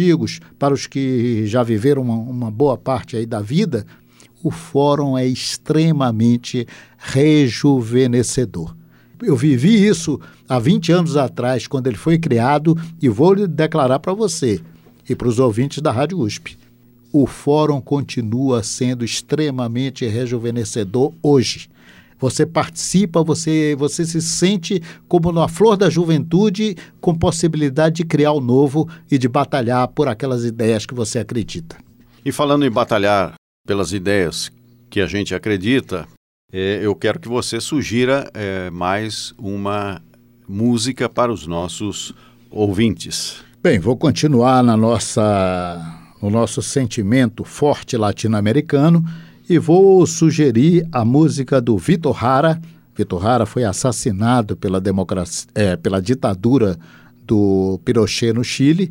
[0.59, 3.87] para os que já viveram uma, uma boa parte aí da vida,
[4.42, 6.66] o fórum é extremamente
[6.98, 8.74] rejuvenescedor.
[9.22, 14.00] Eu vivi isso há 20 anos atrás, quando ele foi criado, e vou lhe declarar
[14.00, 14.61] para você
[15.09, 16.59] e para os ouvintes da Rádio USP.
[17.12, 21.68] O fórum continua sendo extremamente rejuvenescedor hoje.
[22.23, 28.31] Você participa, você, você se sente como na flor da juventude, com possibilidade de criar
[28.31, 31.77] o novo e de batalhar por aquelas ideias que você acredita.
[32.25, 33.35] E falando em batalhar
[33.67, 34.53] pelas ideias
[34.89, 36.07] que a gente acredita,
[36.53, 40.01] é, eu quero que você sugira é, mais uma
[40.49, 42.15] música para os nossos
[42.49, 43.43] ouvintes.
[43.61, 49.05] Bem, vou continuar na nossa, no nosso sentimento forte latino-americano
[49.53, 52.59] e vou sugerir a música do Vitor Hara.
[52.97, 56.79] Vitor Hara foi assassinado pela, democracia, é, pela ditadura
[57.27, 58.91] do Pinochet no Chile,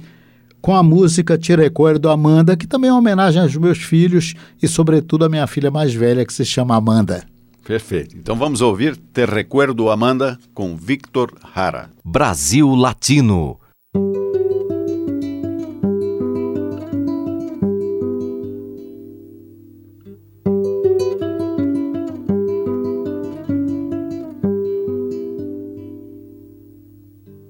[0.61, 4.67] com a música Te Recuerdo Amanda, que também é uma homenagem aos meus filhos e,
[4.67, 7.23] sobretudo, à minha filha mais velha, que se chama Amanda.
[7.65, 8.15] Perfeito.
[8.15, 11.89] Então vamos ouvir Te Recuerdo Amanda com Victor Hara.
[12.05, 13.60] Brasil Latino.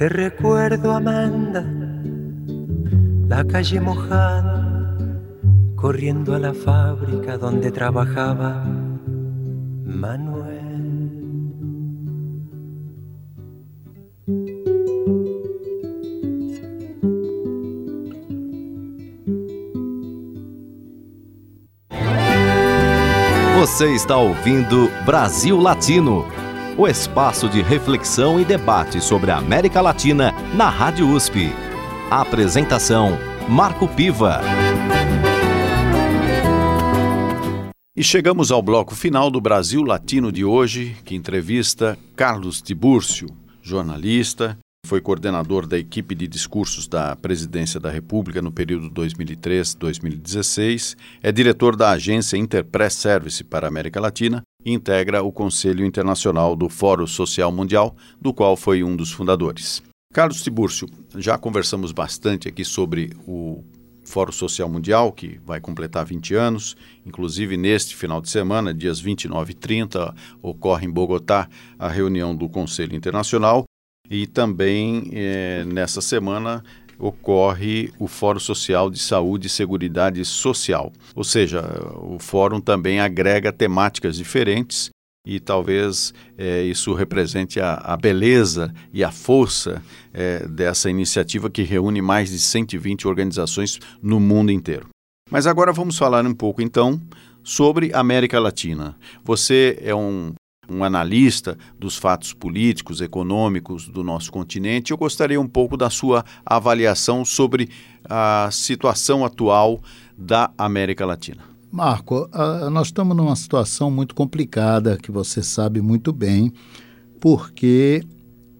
[0.00, 1.62] Te recuerdo, Amanda,
[3.28, 4.96] la calle mojada,
[5.76, 8.64] corriendo a la fábrica donde trabajaba
[9.84, 10.70] Manuel.
[23.58, 26.39] Você está ouvindo Brasil Latino
[26.80, 31.52] o espaço de reflexão e debate sobre a América Latina na Rádio USP.
[32.10, 34.40] A apresentação: Marco Piva.
[37.94, 43.28] E chegamos ao bloco final do Brasil Latino de hoje, que entrevista Carlos Tibúrcio,
[43.60, 44.56] jornalista,
[44.86, 51.76] foi coordenador da equipe de discursos da Presidência da República no período 2003-2016, é diretor
[51.76, 57.50] da agência Interpress Service para a América Latina integra o Conselho Internacional do Fórum Social
[57.50, 59.82] Mundial, do qual foi um dos fundadores.
[60.12, 63.62] Carlos Tibúrcio, já conversamos bastante aqui sobre o
[64.04, 66.76] Fórum Social Mundial, que vai completar 20 anos.
[67.06, 71.48] Inclusive, neste final de semana, dias 29 e 30, ocorre em Bogotá
[71.78, 73.64] a reunião do Conselho Internacional.
[74.10, 76.64] E também eh, nessa semana
[77.00, 80.92] ocorre o Fórum Social de Saúde e Seguridade Social.
[81.14, 81.62] Ou seja,
[81.96, 84.90] o fórum também agrega temáticas diferentes
[85.26, 89.82] e talvez eh, isso represente a, a, beleza e a força
[90.14, 94.88] eh, dessa iniciativa que reúne mais de 120 organizações no mundo inteiro.
[95.30, 97.00] Mas agora vamos falar um pouco então
[97.42, 98.96] sobre América Latina.
[99.24, 100.32] Você é um
[100.70, 104.92] um analista dos fatos políticos, econômicos do nosso continente.
[104.92, 107.68] Eu gostaria um pouco da sua avaliação sobre
[108.04, 109.80] a situação atual
[110.16, 111.42] da América Latina.
[111.72, 112.28] Marco,
[112.70, 116.52] nós estamos numa situação muito complicada, que você sabe muito bem,
[117.20, 118.04] porque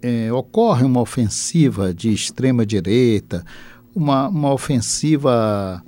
[0.02, 3.44] é, ocorre uma ofensiva de extrema-direita,
[3.94, 5.82] uma, uma ofensiva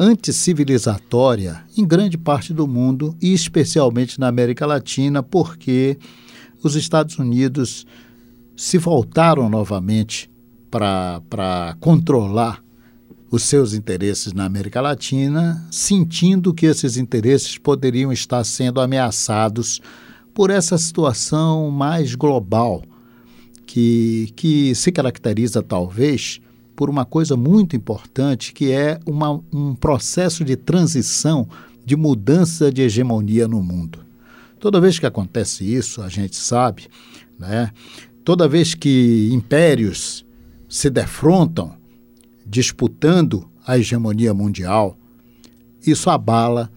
[0.00, 5.98] anticivilizatória em grande parte do mundo e especialmente na América Latina, porque
[6.62, 7.86] os Estados Unidos
[8.56, 10.30] se voltaram novamente
[10.70, 12.64] para controlar
[13.30, 19.82] os seus interesses na América Latina, sentindo que esses interesses poderiam estar sendo ameaçados
[20.32, 22.82] por essa situação mais global,
[23.66, 26.40] que, que se caracteriza talvez
[26.80, 31.46] por uma coisa muito importante, que é uma, um processo de transição,
[31.84, 33.98] de mudança de hegemonia no mundo.
[34.58, 36.88] Toda vez que acontece isso, a gente sabe,
[37.38, 37.70] né?
[38.24, 40.24] toda vez que impérios
[40.70, 41.74] se defrontam,
[42.46, 44.96] disputando a hegemonia mundial,
[45.86, 46.72] isso abala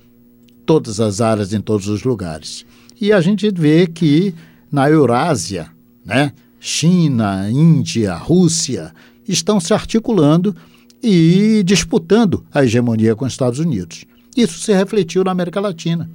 [0.65, 2.65] todas as áreas em todos os lugares.
[2.99, 4.35] E a gente vê que
[4.69, 5.71] na Eurásia,
[6.05, 8.93] né, China, Índia, Rússia
[9.28, 10.55] estão se articulando
[11.01, 14.05] e disputando a hegemonia com os Estados Unidos.
[14.36, 16.09] Isso se refletiu na América Latina,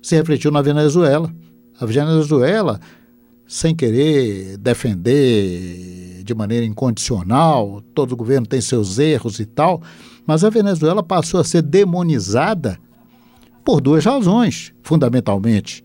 [0.00, 1.32] se refletiu na Venezuela.
[1.78, 2.80] A Venezuela,
[3.46, 9.82] sem querer defender de maneira incondicional, todo governo tem seus erros e tal,
[10.26, 12.78] mas a Venezuela passou a ser demonizada
[13.64, 15.84] por duas razões, fundamentalmente.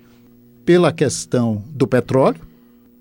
[0.64, 2.42] Pela questão do petróleo,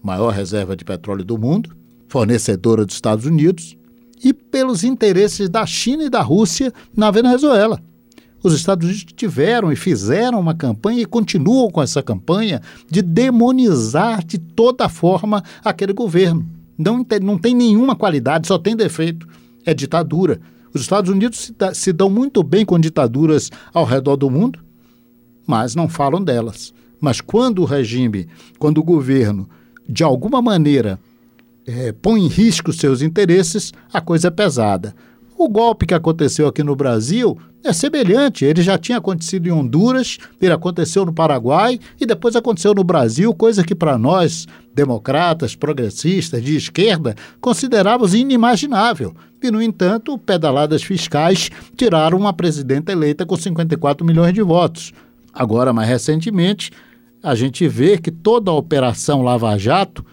[0.02, 1.74] maior reserva de petróleo do mundo,
[2.14, 3.76] fornecedora dos Estados Unidos,
[4.22, 7.82] e pelos interesses da China e da Rússia na Venezuela.
[8.40, 14.24] Os Estados Unidos tiveram e fizeram uma campanha e continuam com essa campanha de demonizar
[14.24, 16.46] de toda forma aquele governo.
[16.78, 19.26] Não tem, não tem nenhuma qualidade, só tem defeito.
[19.66, 20.40] É ditadura.
[20.72, 24.60] Os Estados Unidos se, se dão muito bem com ditaduras ao redor do mundo,
[25.44, 26.72] mas não falam delas.
[27.00, 29.48] Mas quando o regime, quando o governo,
[29.88, 30.96] de alguma maneira,
[31.66, 34.94] é, põe em risco seus interesses, a coisa é pesada.
[35.36, 38.44] O golpe que aconteceu aqui no Brasil é semelhante.
[38.44, 43.34] Ele já tinha acontecido em Honduras, ele aconteceu no Paraguai e depois aconteceu no Brasil,
[43.34, 49.14] coisa que para nós, democratas, progressistas, de esquerda, considerávamos inimaginável.
[49.42, 54.92] E, no entanto, pedaladas fiscais tiraram uma presidenta eleita com 54 milhões de votos.
[55.32, 56.70] Agora, mais recentemente,
[57.22, 60.04] a gente vê que toda a Operação Lava Jato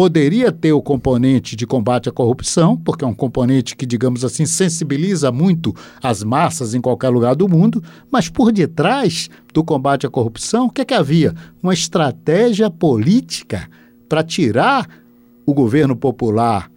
[0.00, 4.46] poderia ter o componente de combate à corrupção, porque é um componente que, digamos assim,
[4.46, 10.08] sensibiliza muito as massas em qualquer lugar do mundo, mas por detrás do combate à
[10.08, 11.34] corrupção, o que, é que havia?
[11.62, 13.68] Uma estratégia política
[14.08, 14.88] para tirar
[15.44, 16.70] o governo popular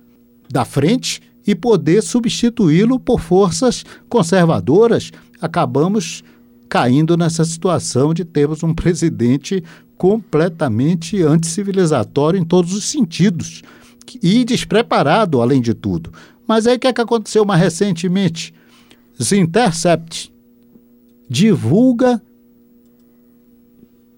[0.52, 5.14] da frente e poder substituí-lo por forças conservadoras.
[5.40, 6.26] Acabamos
[6.74, 9.64] caindo nessa situação de termos um presidente
[9.96, 13.62] completamente anticivilizatório em todos os sentidos
[14.24, 16.12] e despreparado, além de tudo.
[16.48, 18.56] Mas aí o que, é que aconteceu mais recentemente?
[19.20, 20.34] The Intercept
[21.30, 22.20] divulga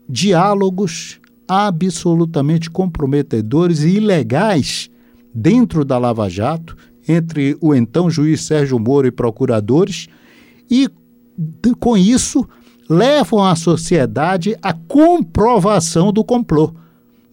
[0.08, 4.90] diálogos absolutamente comprometedores e ilegais
[5.34, 10.08] dentro da Lava Jato entre o então juiz Sérgio Moro e procuradores
[10.72, 10.90] e
[11.80, 12.48] com isso
[12.90, 16.74] levam a sociedade à comprovação do complô,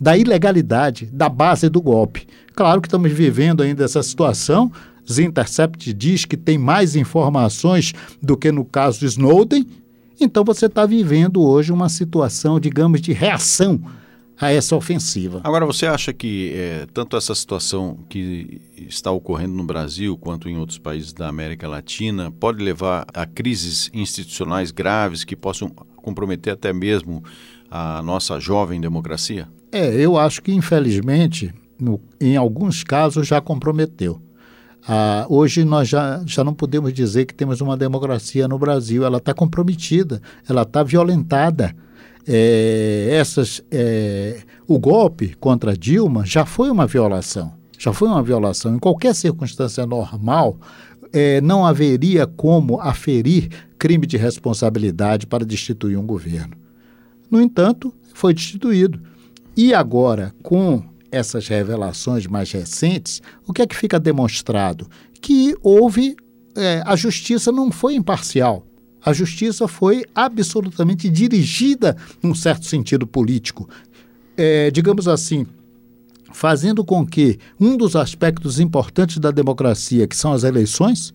[0.01, 2.27] da ilegalidade, da base do golpe.
[2.55, 4.71] Claro que estamos vivendo ainda essa situação.
[5.19, 7.93] Intercept diz que tem mais informações
[8.23, 9.67] do que no caso de Snowden.
[10.21, 13.81] Então você está vivendo hoje uma situação, digamos, de reação
[14.43, 15.41] a essa ofensiva.
[15.45, 20.59] Agora, você acha que é, tanto essa situação que está ocorrendo no Brasil quanto em
[20.59, 26.73] outros países da América Latina pode levar a crises institucionais graves que possam comprometer até
[26.73, 27.23] mesmo
[27.71, 29.49] a nossa jovem democracia?
[29.71, 34.21] É, eu acho que, infelizmente, no, em alguns casos já comprometeu.
[34.89, 39.05] Ah, hoje nós já, já não podemos dizer que temos uma democracia no Brasil.
[39.05, 41.77] Ela está comprometida, ela está violentada
[42.27, 47.53] é, essas, é, o golpe contra Dilma já foi uma violação.
[47.79, 48.77] Já foi uma violação.
[48.77, 50.57] Em qualquer circunstância normal,
[51.13, 53.49] é, não haveria como aferir
[53.79, 56.57] crime de responsabilidade para destituir um governo.
[57.31, 59.01] No entanto, foi destituído.
[59.57, 64.89] E agora, com essas revelações mais recentes, o que é que fica demonstrado?
[65.21, 66.17] Que houve.
[66.55, 68.67] É, a justiça não foi imparcial.
[69.05, 73.69] A justiça foi absolutamente dirigida num certo sentido político.
[74.37, 75.47] É, digamos assim,
[76.33, 81.13] fazendo com que um dos aspectos importantes da democracia, que são as eleições,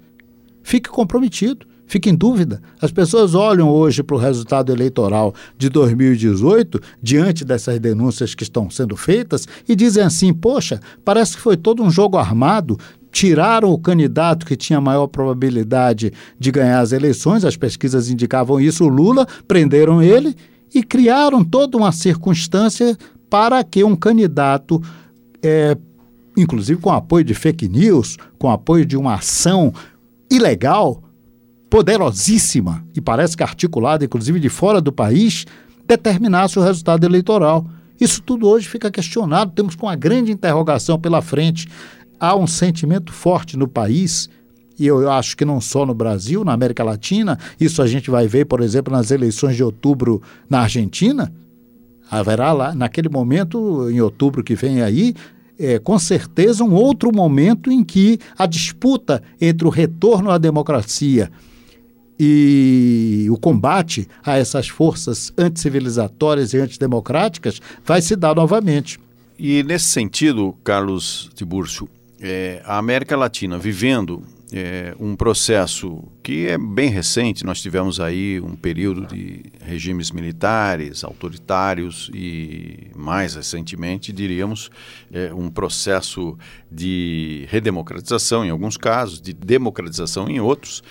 [0.61, 2.61] fique comprometido, fique em dúvida.
[2.81, 8.69] As pessoas olham hoje para o resultado eleitoral de 2018, diante dessas denúncias que estão
[8.69, 12.77] sendo feitas, e dizem assim: poxa, parece que foi todo um jogo armado,
[13.17, 18.83] tiraram o candidato que tinha maior probabilidade de ganhar as eleições, as pesquisas indicavam isso,
[18.85, 20.35] o Lula, prenderam ele
[20.71, 22.95] e criaram toda uma circunstância
[23.27, 24.79] para que um candidato,
[25.41, 25.75] é,
[26.37, 29.73] inclusive com apoio de fake news, com apoio de uma ação
[30.29, 31.01] ilegal,
[31.71, 35.43] poderosíssima e parece que articulada, inclusive de fora do país,
[35.87, 37.65] determinasse o resultado eleitoral.
[37.99, 41.67] Isso tudo hoje fica questionado, temos com uma grande interrogação pela frente
[42.19, 44.29] há um sentimento forte no país,
[44.79, 48.27] e eu acho que não só no Brasil, na América Latina, isso a gente vai
[48.27, 51.33] ver, por exemplo, nas eleições de outubro na Argentina.
[52.09, 55.15] Haverá lá, naquele momento, em outubro que vem aí,
[55.59, 61.31] é, com certeza um outro momento em que a disputa entre o retorno à democracia
[62.19, 68.99] e o combate a essas forças anticivilizatórias e antidemocráticas vai se dar novamente.
[69.37, 71.87] E nesse sentido, Carlos Tiburcio,
[72.21, 78.39] é, a América Latina vivendo é, um processo que é bem recente, nós tivemos aí
[78.39, 84.69] um período de regimes militares, autoritários e, mais recentemente, diríamos,
[85.11, 86.37] é, um processo
[86.71, 90.81] de redemocratização em alguns casos, de democratização em outros,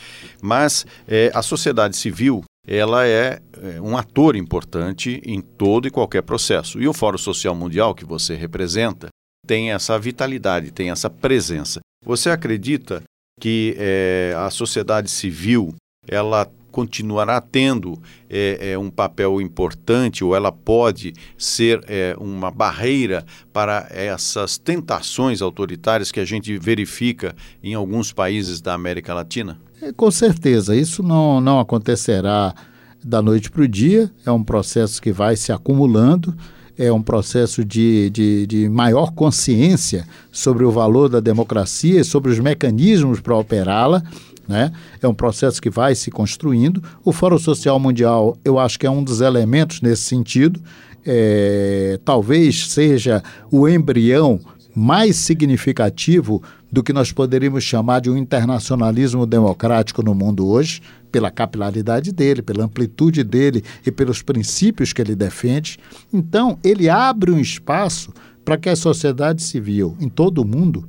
[0.43, 6.23] mas é, a sociedade civil ela é, é um ator importante em todo e qualquer
[6.23, 6.81] processo.
[6.81, 9.09] E o Fórum Social Mundial que você representa,
[9.47, 11.81] tem essa vitalidade, tem essa presença.
[12.05, 13.03] Você acredita
[13.41, 15.75] que é, a sociedade civil
[16.09, 23.25] ela continuará tendo é, é, um papel importante ou ela pode ser é, uma barreira
[23.51, 29.59] para essas tentações autoritárias que a gente verifica em alguns países da América Latina?
[29.81, 32.55] É, com certeza, isso não, não acontecerá
[33.03, 36.37] da noite para o dia, é um processo que vai se acumulando
[36.79, 42.31] é um processo de, de, de maior consciência sobre o valor da democracia e sobre
[42.31, 44.03] os mecanismos para operá-la.
[44.47, 44.71] Né?
[45.03, 46.83] É um processo que vai se construindo.
[47.05, 50.61] O Fórum Social Mundial, eu acho que é um dos elementos nesse sentido.
[51.05, 54.41] É, talvez seja o embrião
[54.75, 56.43] mais significativo
[56.77, 62.43] do que nós poderíamos chamar de um internacionalismo democrático no mundo hoje, pela capilaridade dele,
[62.43, 65.79] pela amplitude dele e pelos princípios que ele defende.
[66.13, 68.13] Então, ele abre um espaço
[68.45, 70.87] para que a sociedade civil em todo o mundo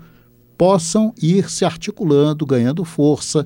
[0.57, 3.45] possam ir se articulando, ganhando força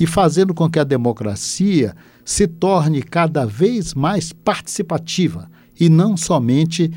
[0.00, 5.46] e fazendo com que a democracia se torne cada vez mais participativa
[5.78, 6.90] e não somente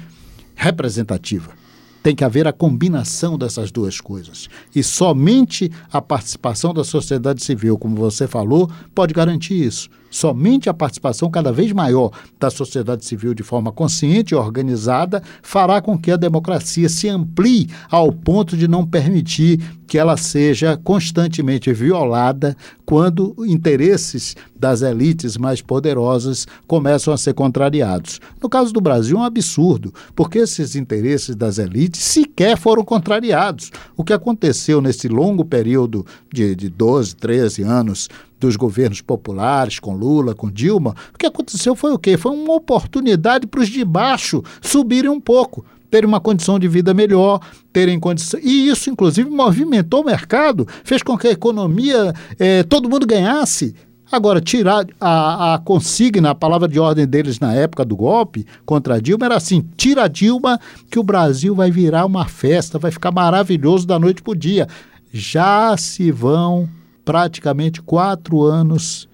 [0.55, 1.64] representativa.
[2.05, 4.47] Tem que haver a combinação dessas duas coisas.
[4.75, 9.89] E somente a participação da sociedade civil, como você falou, pode garantir isso.
[10.15, 12.09] Somente a participação cada vez maior
[12.39, 17.67] da sociedade civil de forma consciente e organizada fará com que a democracia se amplie
[17.91, 22.55] ao ponto de não permitir que ela seja constantemente violada
[22.85, 28.19] quando interesses das elites mais poderosas começam a ser contrariados.
[28.41, 33.71] No caso do Brasil, é um absurdo, porque esses interesses das elites sequer foram contrariados.
[33.97, 38.09] O que aconteceu nesse longo período de, de 12, 13 anos
[38.39, 42.17] dos governos populares, com Lula, com Dilma, o que aconteceu foi o quê?
[42.17, 46.93] Foi uma oportunidade para os de baixo subirem um pouco terem uma condição de vida
[46.93, 47.39] melhor,
[47.71, 48.37] terem condição.
[48.43, 53.73] E isso, inclusive, movimentou o mercado, fez com que a economia, eh, todo mundo ganhasse.
[54.11, 58.95] Agora, tirar a, a consigna, a palavra de ordem deles na época do golpe contra
[58.95, 60.59] a Dilma era assim: tira a Dilma,
[60.91, 64.67] que o Brasil vai virar uma festa, vai ficar maravilhoso da noite para o dia.
[65.11, 66.69] Já se vão
[67.05, 69.07] praticamente quatro anos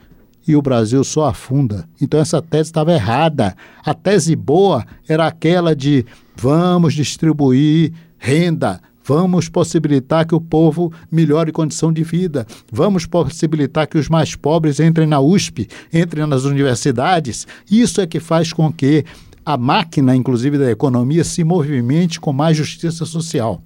[0.48, 1.88] e o Brasil só afunda.
[2.02, 3.56] Então essa tese estava errada.
[3.86, 11.52] A tese boa era aquela de vamos distribuir renda, vamos possibilitar que o povo melhore
[11.52, 17.46] condição de vida, vamos possibilitar que os mais pobres entrem na USP, entrem nas universidades.
[17.70, 19.04] Isso é que faz com que
[19.46, 23.62] a máquina, inclusive da economia, se movimente com mais justiça social.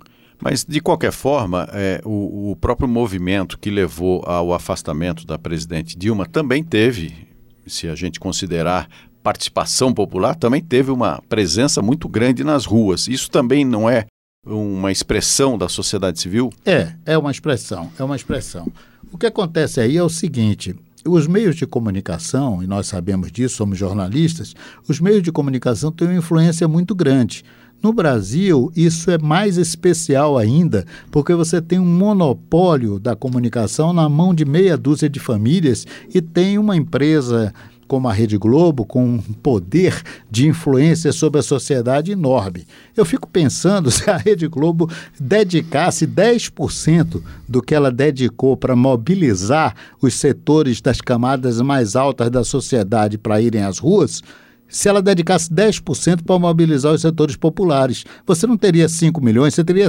[0.45, 5.97] Mas, de qualquer forma, é, o, o, próprio movimento que levou ao afastamento da presidente
[5.97, 7.27] Dilma também teve,
[7.65, 8.87] se a gente considerar
[9.23, 13.07] participação popular, também teve uma presença muito grande nas ruas.
[13.07, 14.05] Isso também não é
[14.45, 16.51] uma expressão da sociedade civil?
[16.63, 18.71] É, é uma expressão, é uma expressão.
[19.11, 20.75] O que acontece aí é o seguinte:
[21.07, 24.53] os meios de comunicação, e nós sabemos disso, somos jornalistas,
[24.87, 27.43] os meios de comunicação têm uma influência muito grande.
[27.81, 34.09] No Brasil, isso é mais especial ainda, porque você tem um monopólio da comunicação na
[34.09, 37.53] mão de meia dúzia de famílias e tem uma empresa
[37.87, 42.65] como a Rede Globo, com um poder de influência sobre a sociedade enorme.
[42.95, 49.75] Eu fico pensando se a Rede Globo dedicasse 10% do que ela dedicou para mobilizar
[50.01, 54.21] os setores das camadas mais altas da sociedade para irem às ruas,
[54.67, 58.03] se ela dedicasse 10% para mobilizar os setores populares.
[58.25, 59.87] Você não teria 5 milhões, você teria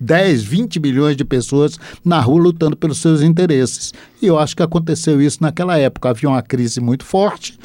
[0.00, 3.92] 10, 20 milhões de pessoas na rua lutando pelos seus interesses.
[4.20, 6.10] E eu acho que aconteceu isso naquela época.
[6.10, 7.58] Havia uma crise muito forte.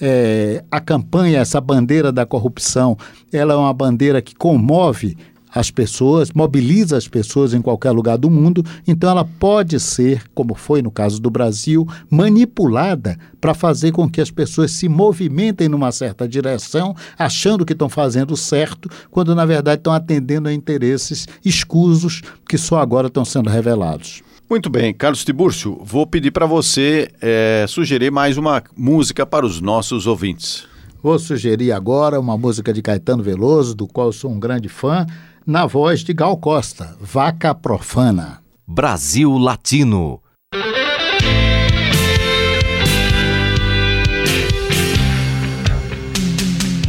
[0.00, 2.96] É, a campanha, essa bandeira da corrupção,
[3.32, 5.16] ela é uma bandeira que comove
[5.54, 10.54] as pessoas, mobiliza as pessoas em qualquer lugar do mundo, então ela pode ser, como
[10.54, 15.92] foi no caso do Brasil, manipulada para fazer com que as pessoas se movimentem numa
[15.92, 22.22] certa direção, achando que estão fazendo certo, quando na verdade estão atendendo a interesses escusos
[22.48, 24.22] que só agora estão sendo revelados.
[24.48, 29.60] Muito bem, Carlos Tibúrcio, vou pedir para você é, sugerir mais uma música para os
[29.60, 30.66] nossos ouvintes.
[31.02, 35.06] Vou sugerir agora uma música de Caetano Veloso, do qual sou um grande fã,
[35.46, 38.42] na voz de Gal Costa, Vaca Profana.
[38.66, 40.22] Brasil Latino.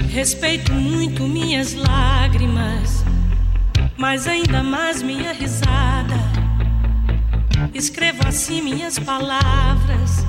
[0.09, 3.03] Respeito muito minhas lágrimas,
[3.97, 6.15] mas ainda mais minha risada.
[7.73, 10.25] Escrevo assim minhas palavras,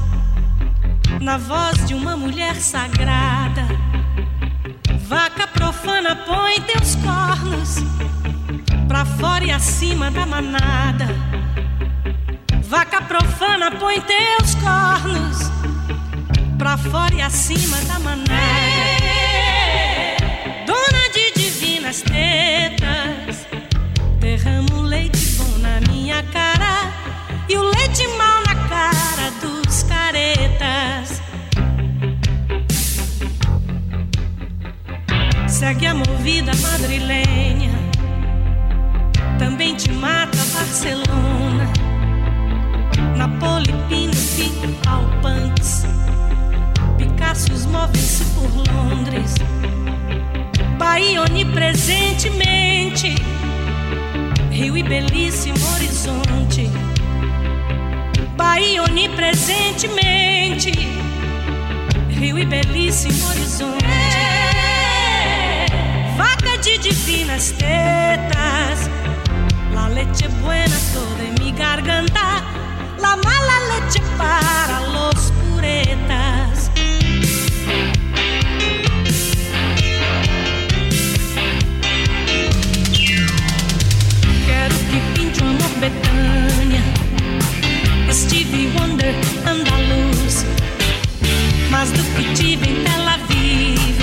[1.20, 3.66] na voz de uma mulher sagrada
[5.08, 7.76] Vaca profana, põe teus cornos
[8.86, 11.06] pra fora e acima da manada.
[12.62, 15.50] Vaca profana, põe teus cornos
[16.58, 18.26] pra fora e acima da manada.
[20.66, 23.46] Dona de divinas tetas,
[24.20, 26.92] derramo leite bom na minha cara
[27.48, 31.22] e o leite mal na cara dos caretas.
[35.48, 37.75] Segue a movida madrilenha,
[39.38, 41.70] também te mata Barcelona,
[43.16, 44.52] Napoli, Pinti,
[44.86, 45.84] Alpantes,
[46.96, 49.34] Picassos movem-se por Londres,
[50.78, 53.14] Bahia onipresentemente,
[54.50, 56.70] Rio e belíssimo horizonte,
[58.36, 60.72] Bahia onipresentemente,
[62.08, 63.86] Rio e belíssimo horizonte.
[66.16, 68.95] Vaca de divinas tetas.
[69.96, 70.76] Leche buena
[71.26, 72.44] en mi garganta,
[73.00, 76.70] la mala leche para los puretas.
[84.44, 86.82] Quero que pinte o amor Betânia,
[88.12, 89.14] Stevie Wonder,
[89.46, 90.44] andaluz,
[91.70, 93.96] mais do que tive em Tel Aviv,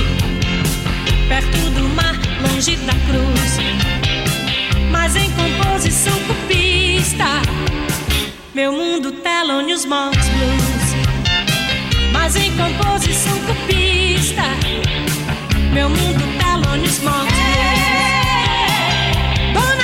[1.30, 3.54] perto do mar, longe da cruz,
[4.94, 7.26] mas em composição cupista,
[8.54, 10.94] meu mundo Thelonious Monks Blues,
[12.14, 14.44] mas em composição cupista,
[15.74, 17.84] meu mundo Thelonious Monks Blues.
[19.54, 19.83] Dona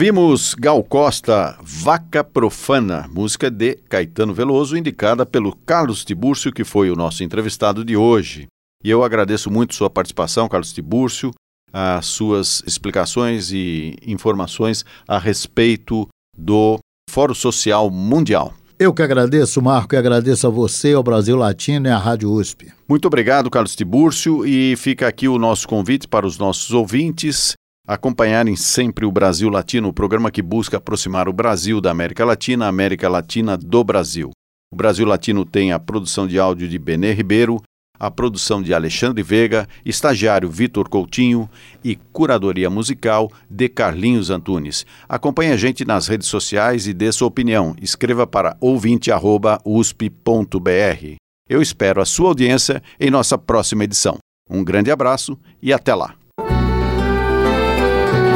[0.00, 6.90] Ouvimos Gal Costa, Vaca Profana, música de Caetano Veloso, indicada pelo Carlos Tibúrcio, que foi
[6.90, 8.46] o nosso entrevistado de hoje.
[8.82, 11.32] E eu agradeço muito sua participação, Carlos Tibúrcio,
[11.70, 16.78] as suas explicações e informações a respeito do
[17.10, 18.54] Fórum Social Mundial.
[18.78, 22.72] Eu que agradeço, Marco, e agradeço a você, ao Brasil Latino e à Rádio USP.
[22.88, 27.52] Muito obrigado, Carlos Tibúrcio, e fica aqui o nosso convite para os nossos ouvintes
[27.90, 32.66] acompanharem sempre o Brasil Latino, o programa que busca aproximar o Brasil da América Latina,
[32.66, 34.30] a América Latina do Brasil.
[34.72, 37.60] O Brasil Latino tem a produção de áudio de Benê Ribeiro,
[37.98, 41.50] a produção de Alexandre Veiga, estagiário Vitor Coutinho
[41.82, 44.86] e curadoria musical de Carlinhos Antunes.
[45.08, 47.74] Acompanhe a gente nas redes sociais e dê sua opinião.
[47.82, 51.16] Escreva para ouvinte@usp.br.
[51.48, 54.18] Eu espero a sua audiência em nossa próxima edição.
[54.48, 56.19] Um grande abraço e até lá.